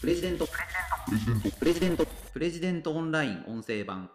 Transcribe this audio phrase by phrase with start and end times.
[0.00, 0.48] プレジデント。
[1.58, 2.06] プレジデント。
[2.32, 4.08] プレジデントオンライン音声版。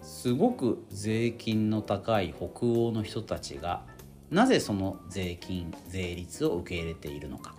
[0.00, 3.84] すごく税金の高い北欧の人たちが
[4.30, 7.56] なぜその税金税率を受け入れているのか。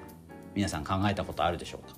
[0.56, 1.98] 皆さん考えたことあるでしょうか。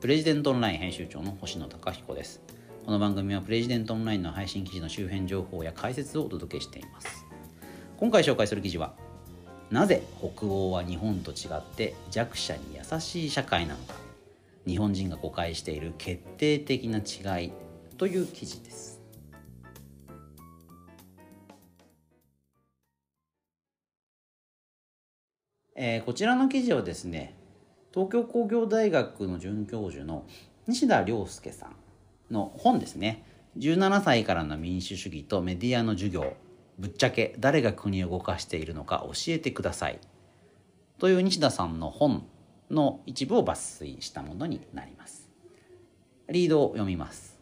[0.00, 2.42] プレジデントオンライン編集長の星野貴彦です。
[2.84, 7.23] この番組はプレジデントオンラインの配信記事の周辺情報や解説をお届けしています。
[8.04, 8.92] 今回紹介する記事は
[9.70, 13.94] なぜ北欧は日本と違って弱者に優しい社会なのか
[14.66, 17.52] 日本人が誤解している決定的な違い
[17.96, 19.00] という記事です。
[25.74, 27.34] えー、こちらの記事はですね
[27.90, 30.26] 東京工業大学の准教授の
[30.66, 31.74] 西田亮介さん
[32.30, 33.24] の本ですね。
[33.56, 36.36] 17歳からの民主主義とメディアの授業。
[36.78, 40.00] ぶっちゃけ誰が国を動かしているのか教えてください。
[40.98, 42.26] という西田さんの本
[42.70, 45.30] の一部を抜粋したものになります。
[46.28, 47.38] リードを読みます。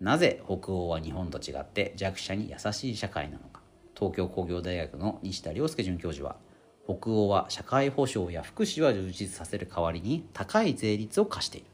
[0.00, 3.62] なぜ北欧は日本と違って弱者に優しい社会なのか。
[3.96, 6.36] 東京工業大学の西田亮介准教授は
[6.84, 11.66] 北欧は社会保障や福祉は充実させる代わりに高い税率を課している。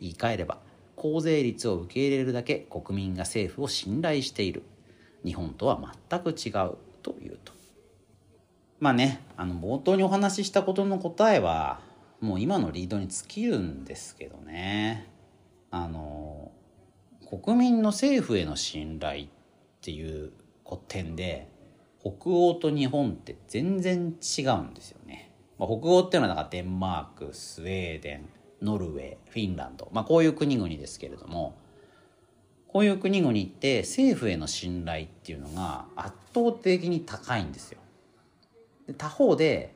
[0.00, 0.58] 言い換えれば
[0.96, 4.62] 高税率を受け入れるだけ国民が政府を信頼している。
[5.24, 7.52] 日本とは全く違うというと。
[8.80, 11.80] まあねあの冒頭にお話ししたことの答えは
[12.20, 15.08] もう今のリードに尽きるんですけどね。
[15.70, 16.50] あの
[17.28, 19.26] 国民の政府への信頼っ
[19.80, 20.32] ていう
[20.88, 21.48] 点で
[22.00, 25.32] 北欧と日本って全然違うんですよね。
[25.58, 28.28] まあ、北欧っていうのはなんかデンマークスウェーデン
[28.60, 31.56] ノルウェーフィンランド、まあ、こういう国々ですけれども
[32.72, 37.78] こういう国々って政府への信頼っていうのが圧倒的に高いんですよ。
[38.86, 39.74] で他方で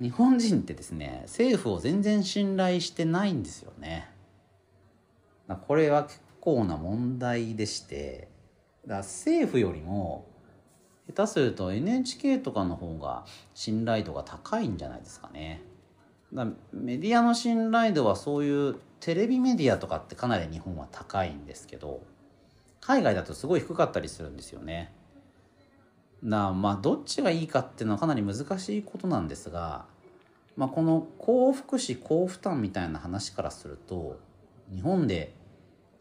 [0.00, 4.08] 日本人ってですね政府を全然信頼してないんですよね。
[5.68, 8.28] これは結構な問題でして
[8.86, 10.26] だ政府よりも
[11.06, 13.24] 下手すると NHK とかの方が
[13.54, 15.62] 信頼度が高いんじゃないですかね。
[16.32, 22.00] だメディアの信頼度はそういうテレビメディアとかってかなり日本は高いんですけど
[22.82, 24.92] 海外だとすごい低かったりするんですよね。
[26.24, 29.86] だまあどっちがいいかっていうのはかなり難しいことなんですが、
[30.56, 34.20] まあ、この高福祉高負担みたいな話からすると
[34.72, 35.34] 日本で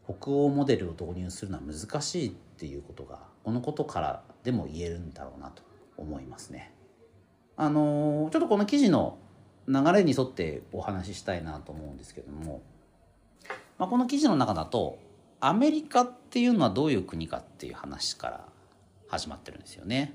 [0.05, 5.63] 北欧モデルを導入するのは難しいっていうことがこのことからでも言えるんだろうなと
[5.97, 6.73] 思いますね。
[7.57, 9.17] あのちょっとこの記事の
[9.67, 12.61] 流れに沿ってお話ししたいなと思うんですけども、
[13.77, 14.97] まあ、この記事の中だと
[15.44, 18.46] アメリカっていうのはどういう国かっていう話から
[19.07, 20.13] 始まってるんですよね。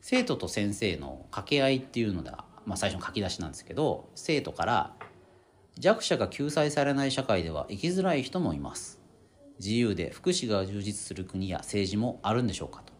[0.00, 4.94] 生徒と先生の掛け合いっていうのが、まあ、最初の書き出しなんですけど生徒から
[5.78, 9.00] 弱者が救済されない社会では生きづらい人もいます。
[9.60, 12.92] 自由で福祉が充実する国や政治もあるんでしょうかと、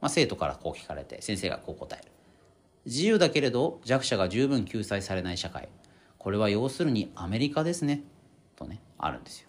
[0.00, 2.12] まあ、生徒からこう聞かれて先生がこう答える。
[2.84, 5.70] 自由だけれど弱者が十分救済されない社会。
[6.18, 8.02] これは要するにアメリカですね。
[8.54, 9.47] とねあるんですよ。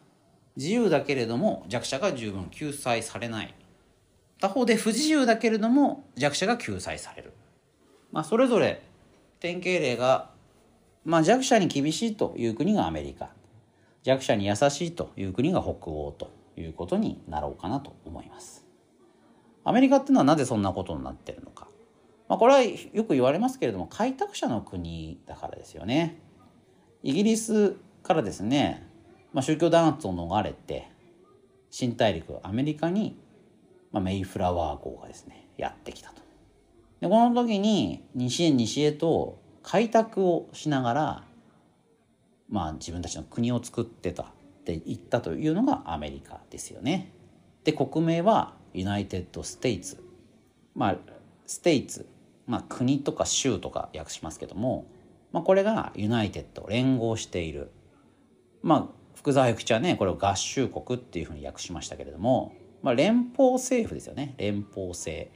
[0.60, 3.56] 自由だけれども弱者が十分救済されない。
[4.42, 7.34] 他方で不自由だけれども弱者が救済される。
[8.12, 8.82] まあそれぞれ
[9.40, 10.32] 典型例が、
[11.06, 13.30] まあ、弱者に厳しいという国がアメリカ。
[14.04, 18.66] 弱者に優しいという国が北欧ということになろうかなと思います。
[19.64, 21.70] アメリカっていうのはなぜそんなことになってるのか。
[22.28, 26.20] まあ、これはよく言われますけれども開拓者の国だからですよね。
[27.02, 28.89] イギリスからですね、
[29.34, 30.90] まあ、宗教弾圧を逃れて
[31.70, 33.18] 新大陸アメリカに、
[33.92, 36.22] まあ、メイフラワー号がですねやってきたと。
[37.02, 41.24] でこの時に西へ西へと開拓をしながら、
[42.50, 44.26] まあ、自分たちの国を作ってたっ
[44.66, 47.12] て言ったというのがアメリカですよね。
[47.64, 50.04] で国名は United States。
[50.76, 50.98] まあ
[51.46, 52.08] States
[52.50, 54.88] まあ、国とか州とか訳しますけども、
[55.32, 57.72] まあ、これが United 連合している
[58.64, 64.34] まあ福沢諭吉はねこれを合衆国っていうふうに訳しましたけれども、まあ、連邦政府ですよね。
[64.38, 65.30] 連邦制。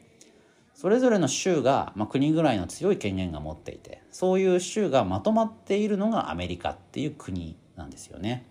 [0.73, 8.45] それぞれの州が、まあ、国ぐらいの強い権限が持っていてそういう州がまとまっているのがアメリカっていう国なんですよね。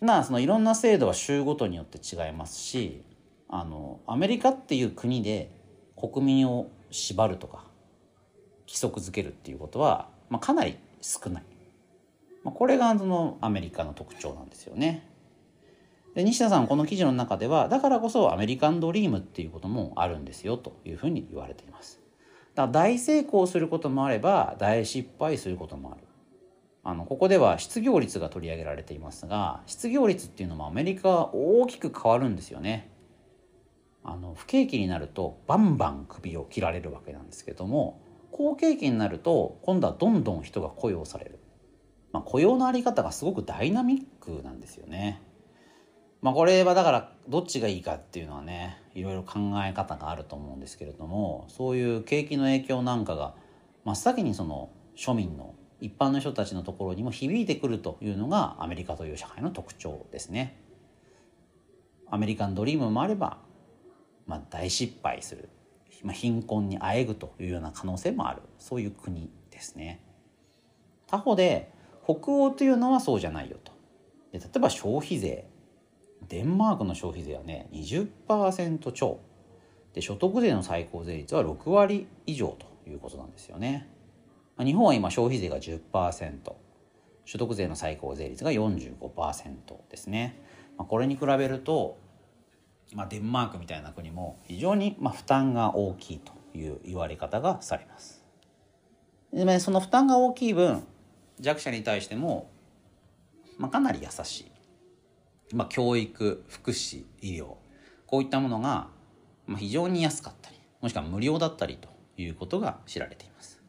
[0.00, 3.04] なそのいろんな制度は州ごとによって違いますし
[3.48, 5.52] あのアメリカっていう国で
[5.96, 7.64] 国民を縛るとか
[8.66, 11.44] 規則づけるっていうことは、まあ、かなり少ない、
[12.44, 15.08] まあ、これがそのアメリカの特徴なんですよね。
[16.14, 22.00] で西田さんこの記事の中ではだからこそアメリカンドリームっていうこともあるんですよというふうに言われています。
[22.54, 26.02] だ大成功することもあれば大失敗することもある
[26.84, 32.90] あのここでは失業率が取り上げられていますが失業率っていうのもアメリカは大きく変わるんですよね。
[34.04, 38.02] あの不景気になるとバンバン首を切られるわけなんですけども
[38.32, 41.38] 好景気になると今度はどんどん人が雇用される、
[42.12, 45.22] まあ、雇用の在り方がすごくダイナミックなんですよね。
[46.20, 53.34] まあ、これはだからどっちがいいかっていうのはねいろいろ考え方があると思うんですけれどもそういう景気の影響なんかが
[53.84, 60.60] 真っ先にその庶民の一般の人たちのところにも響いてくるというのがアメリカという社会の特徴ですね。
[62.08, 63.38] アメリカンドリームもあれば、
[64.26, 65.48] まあ、大失敗する、
[66.04, 70.04] まあ、貧困にあえぐというような可能性もあるそういう国ですね。
[71.08, 71.72] 他方で
[72.04, 73.72] 北欧というのはそうじゃないよと。
[74.32, 75.46] で例えば消費税
[76.28, 79.20] デンマークの消費税はね20%超
[79.94, 83.88] で所得税の最高税率は6割以上ということなんですよね。
[84.56, 86.38] ま日本は今消費税が10%
[87.24, 89.54] 所得税の最高税率が45%
[89.90, 90.40] ですね。
[90.76, 91.98] まこれに比べると、
[92.94, 98.24] まあ、デンマークみたいな国も非常にまあ負担が大きいという言われ方がされます。
[99.32, 100.84] でねその負担が大きい分
[101.42, 102.50] 弱者に対しても、
[103.58, 104.40] まあ、かなり優し
[105.52, 107.56] い、まあ、教育福祉医療
[108.06, 108.88] こういったものが
[109.58, 113.60] 非常に安かったりもしくは無料だったりということが知られています。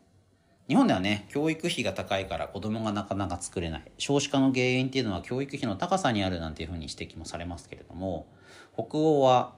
[0.68, 3.92] 日本ではね教育費が高いから子供がなかなか作れない。
[3.98, 8.28] 少子化の原因っていうのは教育費の高さにあるなんていうふうに指摘もされますけれども
[8.74, 9.54] 北欧は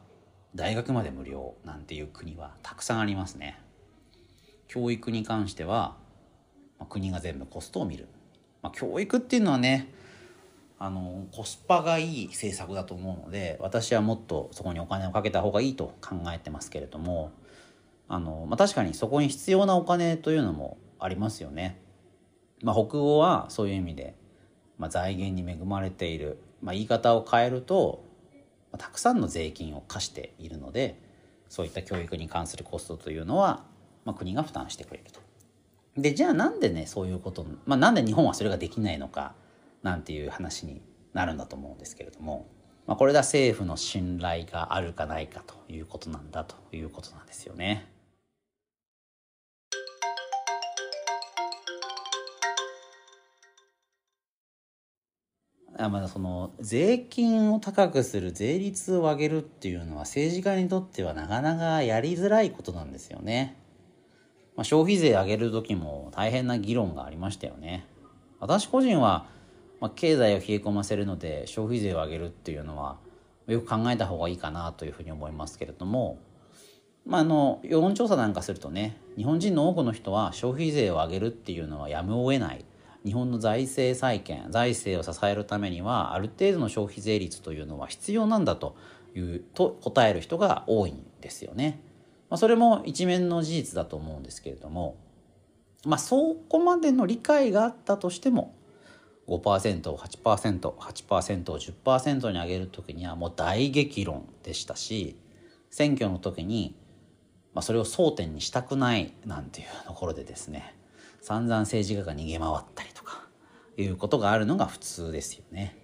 [0.55, 3.59] 大学まで無料なんていう国はたくさんありますね。
[4.67, 5.97] 教育に関しては、
[6.79, 8.07] まあ、国が全部コストを見る、
[8.61, 9.91] まあ、教育っていうのはね
[10.77, 17.31] あのコスパがいい政策だと思うので私はもっとそこにお金をかけた方がいいと考えてますけれども
[18.07, 21.81] あの、まあ、確かにそこに必要なお金というのもありますよね。
[22.61, 24.15] まあ、北欧はそういう意味で、
[24.77, 28.03] まあ、財源に恵まれている、まあ、言い方を変えると、
[28.71, 30.99] まあ、たくさんの税金を課しているので
[31.49, 33.65] そういった教育に関するコストというのは、
[34.03, 35.24] まあ、国が負担してくれると。
[35.97, 39.33] でじゃあなんでねそういうこと、まあ、なんで日本はそれができないのか
[39.81, 40.81] なんていう話に
[41.13, 42.47] なるんだと思うんですけれども、
[42.85, 47.87] まあ、これが政府の信頼があるかないかということなんだということなんですよね。
[55.77, 63.57] あまあ、その税金を高くする税率を上げるっていうのは政治家にとってはなかなかやりづらいことなんですよね。
[64.55, 67.85] まあ、消費税上げる時も大変な議論がありましたよね。
[68.39, 69.25] 私個人は、
[69.79, 72.97] まあ、経済を冷え込ませるので消費税を上げるっていうのは
[73.47, 76.19] よく考えた方がいいかなというふうに思いますけれども、
[77.05, 82.65] まあ、あの世論調査なんかするとね日本人の多くの人は消費税を上げるっていうのはやむを得ない
[83.05, 88.75] 日本の財政再建財政を支えるためにはある程度の消費税率というのは必要なんだと
[89.15, 91.79] いうと答える人が多いんですよね。
[92.29, 94.97] まあ、それも一面の事実だと思うんですけれども、
[95.85, 98.55] まあ、そこまでの理解があったとしても
[99.27, 105.17] 5%を 8%8% を10%に上げる時にはもう大激論でしたし
[105.69, 106.75] 選挙の時に、
[107.53, 110.75] まあ、それを争点にしたくないなんていうところでですね
[111.21, 113.25] 散々政治家が逃げ回ったりとか
[113.77, 115.75] いうことがあるのが普通ですよね。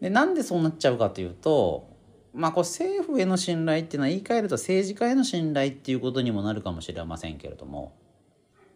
[0.00, 1.89] でなんでそうなっちゃうかというと
[2.32, 7.92] まあこう政府への信頼っていうのは言い換えると政治家への信頼っていうことにもなるかもしれませんけれども、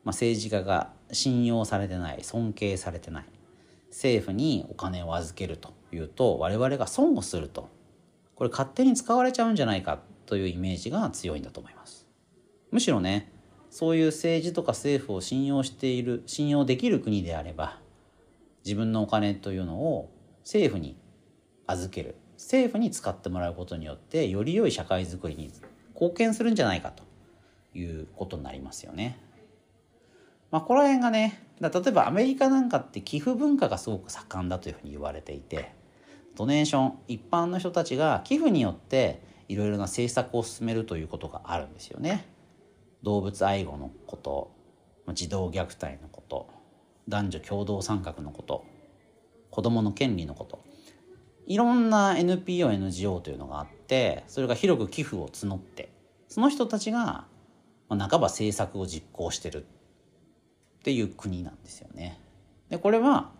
[0.04, 3.24] まあ、政治家が信用されてない尊敬されてない
[3.90, 7.68] 政府にお金を預けるというと我々が損をすると
[8.34, 12.08] これ勝手に使われちゃうんじゃないかというイメージが強いんだと思います。
[12.72, 13.30] むしろね
[13.70, 17.78] そういう政治とか政府を信用している信用できる国であれば
[18.64, 20.10] 自分のお金というのを
[20.42, 20.96] 政府に
[21.66, 25.50] 預ける政府に使ってもらうことによってより良い社会づくりに
[25.94, 27.02] 貢献するんじゃないかと
[27.76, 29.18] いうことになりますよね。
[30.50, 35.72] まあ、この辺がね例えばアメリカなんかって寄付文化がすごく盛んだというふうに言われていて
[36.36, 42.28] ドネーション一般の人たちが寄付によっていろいろな政策を進めるということがあるんですよね。
[43.02, 44.54] 動物愛護のこと
[45.14, 46.48] 児童虐待のこと
[47.08, 48.64] 男女共同参画のこと
[49.50, 50.62] 子どもの権利のこと
[51.46, 55.90] いろんな NPONGO というのがあってそれが広く寄付を募って
[56.28, 57.26] その人たちが、
[57.88, 62.20] まあ、半ば政策を実行してるっていう国なんですよね。
[62.68, 63.30] でこれは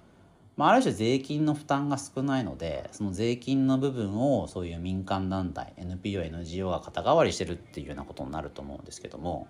[0.57, 9.49] まあ、ある種税金の負担が少ないのでその税金の部分をそういう民間団体 NPO、NGO が肩代わりしてるっていうようなことになると思うんですけども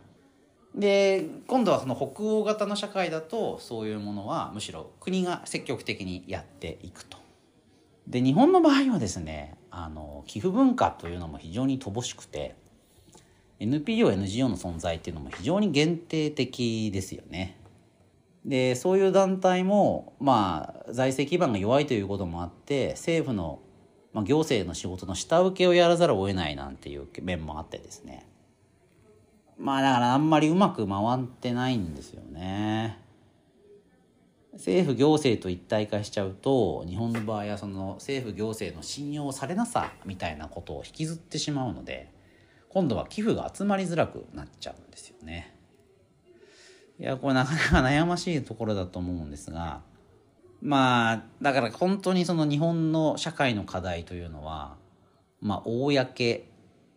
[0.75, 7.24] で今度はその北欧型の社会だとそういうものはむしろ国が積極的にやっていくと。
[8.15, 12.55] で日本の場合はですねあの寄付文化というのも非常に乏しくて
[13.59, 17.59] NPO、NGO の存在っていうのも非常に限定的ですよね。
[18.45, 23.59] でそういう団体もまあ財政基盤が弱いということもあって政府の、
[24.13, 28.29] まあ、行政の仕事の下請けをやらざるを得ないなんていう面もあってですね
[29.59, 33.03] まあだからあんまりうまく回ってないんですよね。
[34.55, 42.11] 政府行政と一体化しちゃうと日本の場合はその政府行政の信用されなさみたいなことを引きずってしまうので
[42.69, 45.55] 今度は寄付が集まりづらくなっちゃうんですよね。
[46.99, 49.83] いやこれなかなか悩ましいところだと思うんですが
[50.63, 54.77] まあだから本当にその日本の社会の課題というのは
[55.41, 55.91] まあ公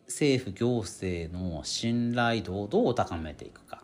[0.08, 3.84] 政府行政の信頼度をどう高めていくか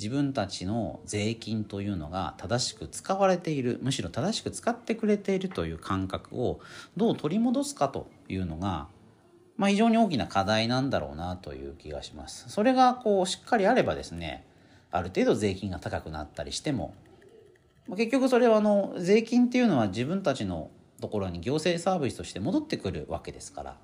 [0.00, 6.58] 自分たちの税金というのが正しく使われているむしろ正しく使ってくれているという感覚を
[6.96, 8.88] どう取り戻すかというのが、
[9.58, 12.48] まあ、非常に大きな課題なんだろうなという気がします。
[12.48, 14.46] それがこうしっかりあればですね
[14.90, 16.94] ある程度税金が高くなったりしても
[17.90, 20.70] 結局それはあの税金っていうのは自分たちの
[21.02, 23.76] ところに行政サービスとして戻ってくるわけですから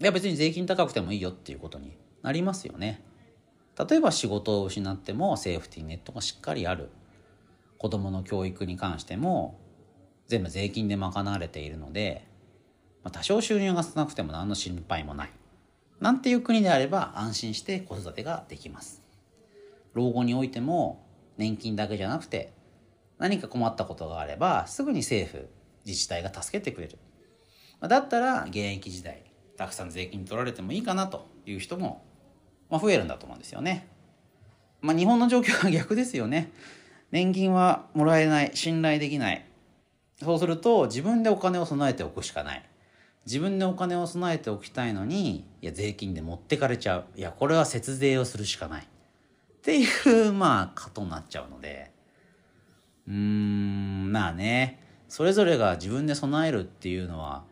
[0.00, 3.02] いや別に税金高くてもいいよっていうことになりますよね。
[3.88, 6.90] 例えば仕事を失ってもセーフティーネットがしっかりある。
[7.78, 9.58] 子どもの教育に関しても
[10.26, 12.28] 全部税金で賄われているので、
[13.02, 15.30] まあ、多少収入が少なくても何の心配もない。
[15.98, 19.02] なんていう国であれば安心して子育てができます。
[19.94, 21.06] 老後においても
[21.38, 22.52] 年金だけじゃなくて
[23.18, 25.48] 何か困ったことがあればすぐに政府
[25.86, 26.98] 自治体が助けてくれる。
[27.80, 29.24] だったら現役時代
[29.56, 32.02] たくさん税金取られてもいいかなという人も、
[32.70, 33.88] まあ、増えるんだと思うんですよね。
[34.80, 36.50] まあ、日本の状況は逆ですよね。
[37.10, 39.44] 年金はもらえない、信頼できない。
[40.22, 42.64] そうすると自分でお金を備えておくしかない。
[43.26, 47.04] 自分でお金を備えておきたいのに、いや、税金で持ってかれちゃう。
[47.16, 48.82] いや、これは節税をするしかない。
[48.82, 48.86] っ
[49.62, 49.84] てい
[50.28, 51.90] う、まあ、ことなっちゃうので、
[53.06, 57.44] うーん、まあね、それぞれが自分で備えるっていうのは、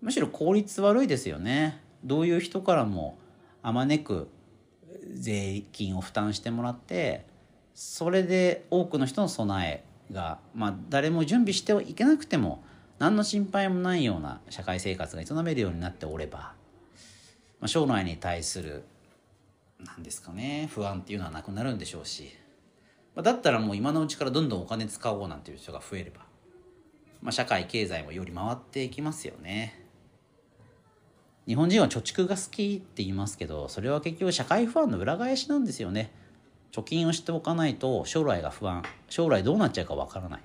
[0.00, 1.80] むしろ効率悪いですよね。
[2.04, 3.16] どういう人からも
[3.62, 4.28] あまねく
[5.14, 7.24] 税金を負担してもらって
[7.74, 12.62] それで多くの人の備えが、まあ、誰も準備してはいけなくても
[12.98, 16.54] 何の心配もないような社会生活が営めるようになっておれば、ま
[17.62, 18.84] あ、将来に対する
[19.84, 22.30] 何ですかね不安っていうのはなくなるんでしょうし、
[23.14, 26.20] まあ、だったらもう今のうちからどんどんお金使おうなんていう人が増えれば、
[27.20, 29.83] まあ、社会経済もより回っていきますよね。
[31.46, 36.10] 日本人は貯蓄が好きって言いますけどそれは結局社会不安の裏返しなんですよね。
[36.72, 38.82] 貯金をしておかないと将来が不安。
[39.08, 40.40] 将来どうなっちゃうかわからない、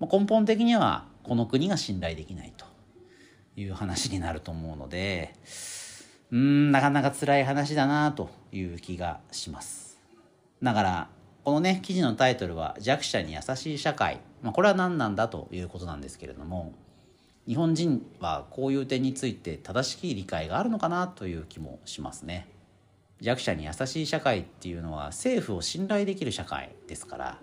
[0.00, 2.66] まあ、根本的にはこの国が信頼できないと。
[3.60, 5.34] いう話になると思うので
[6.30, 9.98] うんなかなか辛い話だなという気がします。
[10.62, 11.08] だから
[11.44, 16.72] このね記事のタイトルは「弱者に優しい社会」まあ、これは何なんだということなんですけれども
[17.48, 22.46] 日本人はこういう点について正しい理解があるのかなという気もしますね。
[23.22, 27.38] 弱者に優しい社会っていうのは政府を信頼できる社会ですから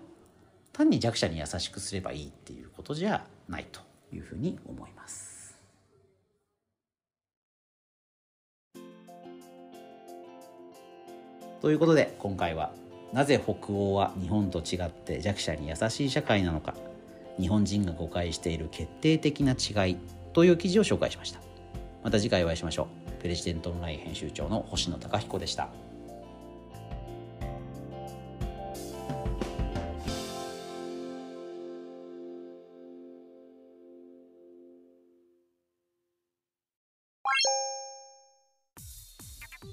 [0.72, 3.80] 単に弱者に優しくすればいいっていうことじゃないと
[4.14, 5.58] いうふうに思います。
[11.60, 12.70] ということで今回は
[13.12, 16.74] なぜ北欧は日本と違って弱者に優しい社会なのか
[17.38, 19.96] 日本人が誤解している決定的な違い
[20.32, 21.40] という記事を紹介しました。
[22.02, 22.88] また次回お会いしましょ
[23.18, 23.20] う。
[23.20, 25.68] プレジデントオンライン編集長の星野貴彦でした。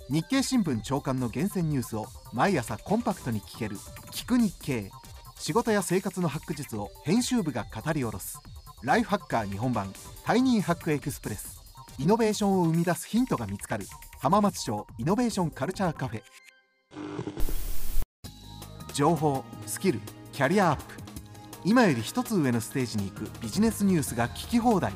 [0.10, 3.78] 日経新聞朝刊の厳選ニュースを毎朝コンパクトに聞ける
[4.12, 4.92] 「聞く日経」
[5.44, 8.40] 仕事や生活のハック術を編集部が語り下ろす
[8.82, 9.92] ライフハッカー日本版
[10.24, 11.62] タイニーハックエクスプレス。
[12.00, 13.86] イノベーションを生み出すヒントが見つかる
[14.22, 16.22] 浜松町イノベーションカルチャーカフェ。
[18.94, 20.00] 情報スキル
[20.32, 20.84] キャリアアップ。
[21.66, 24.94] 今より一つ上のステージに行くビジネスニュースが聞き放題。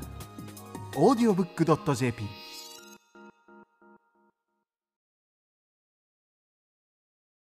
[0.95, 1.13] オ